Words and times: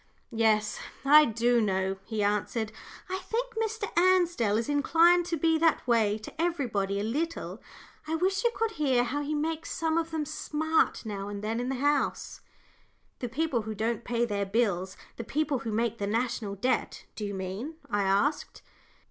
"Yes, 0.33 0.79
I 1.05 1.25
do 1.25 1.61
know," 1.61 1.97
he 2.05 2.23
answered. 2.23 2.71
"I 3.07 3.19
think 3.19 3.53
Mr. 3.53 3.87
Ansdell 3.95 4.57
is 4.57 4.67
inclined 4.67 5.27
to 5.27 5.37
be 5.37 5.59
that 5.59 5.85
way 5.87 6.17
to 6.17 6.41
everybody 6.41 6.99
a 6.99 7.03
little. 7.03 7.61
I 8.07 8.15
wish 8.15 8.43
you 8.43 8.49
could 8.55 8.71
hear 8.71 9.03
how 9.03 9.21
he 9.21 9.35
makes 9.35 9.69
some 9.69 9.99
of 9.99 10.09
them 10.09 10.25
smart 10.25 11.05
now 11.05 11.27
and 11.27 11.43
then 11.43 11.59
in 11.59 11.69
the 11.69 11.75
House." 11.75 12.41
"The 13.19 13.29
people 13.29 13.61
who 13.61 13.75
don't 13.75 14.03
pay 14.03 14.25
their 14.25 14.43
bills 14.47 14.97
the 15.17 15.23
people 15.23 15.59
who 15.59 15.71
make 15.71 15.99
the 15.99 16.07
National 16.07 16.55
Debt, 16.55 17.05
do 17.15 17.23
you 17.23 17.35
mean?" 17.35 17.75
I 17.87 18.01
asked. 18.01 18.63